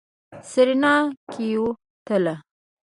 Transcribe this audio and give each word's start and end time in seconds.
سېرېنا 0.49 0.93
کېوتله. 1.31 2.35